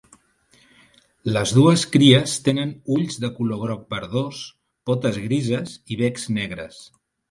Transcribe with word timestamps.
Les 1.35 1.53
dues 1.57 1.83
cries 1.97 2.33
tenen 2.49 2.73
ulls 2.97 3.21
de 3.27 3.31
color 3.37 3.63
groc 3.67 3.87
verdós, 3.99 4.43
potes 4.93 5.25
grises 5.31 5.81
i 5.97 6.05
becs 6.05 6.31
negres. 6.45 6.87